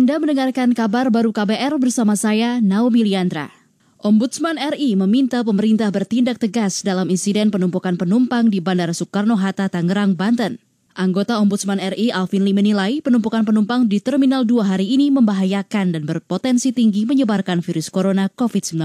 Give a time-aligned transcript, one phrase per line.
[0.00, 3.52] Anda mendengarkan kabar baru KBR bersama saya, Naomi Liandra.
[4.00, 10.56] Ombudsman RI meminta pemerintah bertindak tegas dalam insiden penumpukan penumpang di Bandara Soekarno-Hatta, Tangerang, Banten.
[10.96, 16.08] Anggota Ombudsman RI Alvin Lee menilai penumpukan penumpang di Terminal 2 hari ini membahayakan dan
[16.08, 18.80] berpotensi tinggi menyebarkan virus corona COVID-19.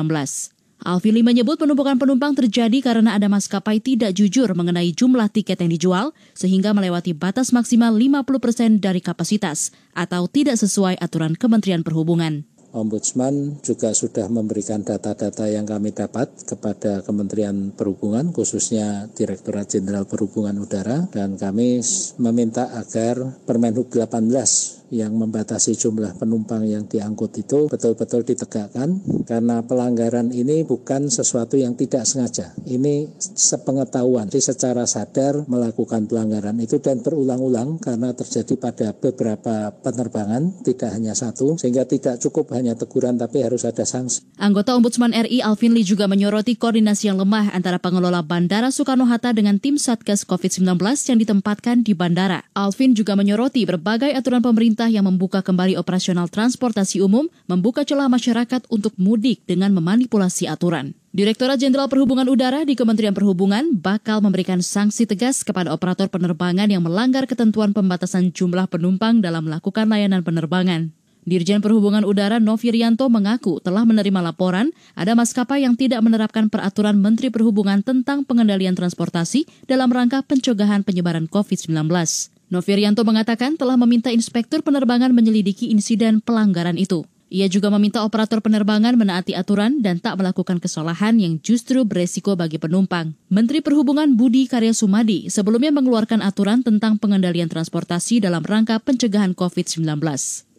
[0.85, 5.73] Alvin Lee menyebut penumpukan penumpang terjadi karena ada maskapai tidak jujur mengenai jumlah tiket yang
[5.73, 6.05] dijual
[6.37, 12.45] sehingga melewati batas maksimal 50% dari kapasitas atau tidak sesuai aturan Kementerian Perhubungan.
[12.75, 20.59] Ombudsman juga sudah memberikan data-data yang kami dapat kepada Kementerian Perhubungan, khususnya Direktorat Jenderal Perhubungan
[20.59, 21.79] Udara, dan kami
[22.19, 30.29] meminta agar Permenhub 18 yang membatasi jumlah penumpang yang diangkut itu betul-betul ditegakkan karena pelanggaran
[30.29, 32.53] ini bukan sesuatu yang tidak sengaja.
[32.65, 40.61] Ini sepengetahuan, jadi secara sadar melakukan pelanggaran itu dan berulang-ulang karena terjadi pada beberapa penerbangan,
[40.63, 44.23] tidak hanya satu, sehingga tidak cukup hanya teguran tapi harus ada sanksi.
[44.37, 49.57] Anggota Ombudsman RI Alvin Lee juga menyoroti koordinasi yang lemah antara pengelola Bandara Soekarno-Hatta dengan
[49.57, 50.77] tim Satgas COVID-19
[51.09, 52.43] yang ditempatkan di bandara.
[52.53, 58.11] Alvin juga menyoroti berbagai aturan pemerintah pemerintah yang membuka kembali operasional transportasi umum membuka celah
[58.11, 60.91] masyarakat untuk mudik dengan memanipulasi aturan.
[61.15, 66.83] Direktorat Jenderal Perhubungan Udara di Kementerian Perhubungan bakal memberikan sanksi tegas kepada operator penerbangan yang
[66.83, 70.91] melanggar ketentuan pembatasan jumlah penumpang dalam melakukan layanan penerbangan.
[71.23, 77.31] Dirjen Perhubungan Udara Novirianto mengaku telah menerima laporan ada maskapai yang tidak menerapkan peraturan Menteri
[77.31, 82.34] Perhubungan tentang pengendalian transportasi dalam rangka pencegahan penyebaran COVID-19.
[82.53, 87.05] Novirianto mengatakan telah meminta inspektur penerbangan menyelidiki insiden pelanggaran itu.
[87.33, 92.61] Ia juga meminta operator penerbangan menaati aturan dan tak melakukan kesalahan yang justru beresiko bagi
[92.61, 93.17] penumpang.
[93.33, 99.99] Menteri Perhubungan Budi Karya Sumadi sebelumnya mengeluarkan aturan tentang pengendalian transportasi dalam rangka pencegahan COVID-19.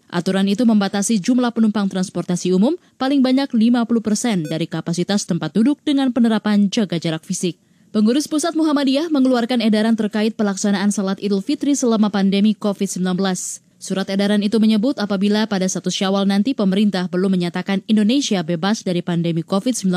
[0.06, 5.82] Aturan itu membatasi jumlah penumpang transportasi umum paling banyak 50 persen dari kapasitas tempat duduk
[5.82, 7.58] dengan penerapan jaga jarak fisik.
[7.96, 13.16] Pengurus Pusat Muhammadiyah mengeluarkan edaran terkait pelaksanaan salat Idul Fitri selama pandemi COVID-19.
[13.80, 19.00] Surat edaran itu menyebut apabila pada satu syawal nanti pemerintah belum menyatakan Indonesia bebas dari
[19.00, 19.88] pandemi COVID-19,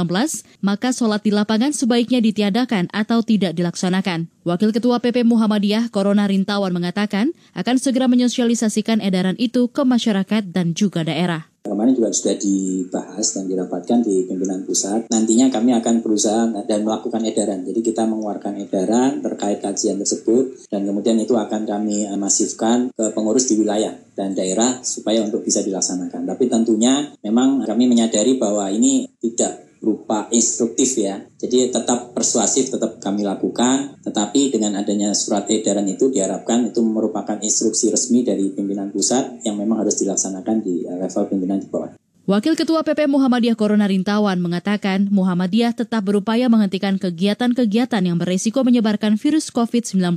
[0.63, 4.31] maka sholat di lapangan sebaiknya ditiadakan atau tidak dilaksanakan.
[4.47, 10.71] Wakil Ketua PP Muhammadiyah Corona Rintawan mengatakan akan segera menyosialisasikan edaran itu ke masyarakat dan
[10.71, 11.51] juga daerah.
[11.69, 15.05] Kemarin juga sudah dibahas dan dirapatkan di pimpinan pusat.
[15.13, 17.61] Nantinya kami akan berusaha dan melakukan edaran.
[17.61, 23.45] Jadi kita mengeluarkan edaran terkait kajian tersebut dan kemudian itu akan kami masifkan ke pengurus
[23.45, 26.25] di wilayah dan daerah supaya untuk bisa dilaksanakan.
[26.25, 31.23] Tapi tentunya memang kami menyadari bahwa ini tidak berupa instruktif ya.
[31.39, 37.39] Jadi tetap persuasif tetap kami lakukan, tetapi dengan adanya surat edaran itu diharapkan itu merupakan
[37.39, 41.95] instruksi resmi dari pimpinan pusat yang memang harus dilaksanakan di eh, level pimpinan di bawah.
[42.29, 49.17] Wakil Ketua PP Muhammadiyah Corona Rintawan mengatakan Muhammadiyah tetap berupaya menghentikan kegiatan-kegiatan yang beresiko menyebarkan
[49.17, 50.13] virus COVID-19.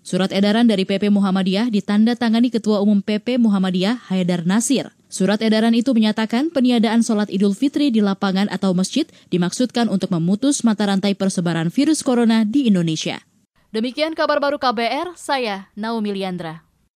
[0.00, 4.88] Surat edaran dari PP Muhammadiyah ditanda tangani Ketua Umum PP Muhammadiyah Haidar Nasir.
[5.10, 10.62] Surat edaran itu menyatakan peniadaan sholat Idul Fitri di lapangan atau masjid dimaksudkan untuk memutus
[10.62, 13.18] mata rantai persebaran virus corona di Indonesia.
[13.74, 16.69] Demikian kabar baru KBR, saya Naomi Liandra.